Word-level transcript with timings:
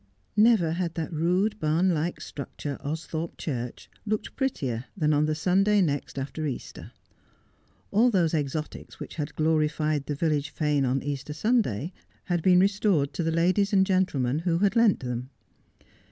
Never 0.35 0.71
had 0.71 0.95
that 0.95 1.13
rude, 1.13 1.59
barn 1.59 1.93
like 1.93 2.21
structure, 2.21 2.79
Austhorpe 2.83 3.37
Church, 3.37 3.87
looked 4.03 4.35
prettier 4.35 4.85
than 4.97 5.13
on 5.13 5.25
the 5.27 5.35
Sunday 5.35 5.79
next 5.79 6.17
after 6.17 6.47
Easter. 6.47 6.91
All 7.91 8.09
those 8.09 8.33
exotics 8.33 8.99
which 8.99 9.17
had 9.17 9.35
glorified 9.35 10.07
the 10.07 10.15
village 10.15 10.49
fane 10.49 10.85
on 10.85 11.03
Easter 11.03 11.33
Sunday 11.33 11.93
had 12.23 12.41
been 12.41 12.59
restored 12.59 13.13
to 13.13 13.21
the 13.21 13.29
ladies 13.31 13.73
and 13.73 13.85
gentlemen 13.85 14.39
who 14.39 14.57
had 14.57 14.75
lent 14.75 15.01
them. 15.01 15.29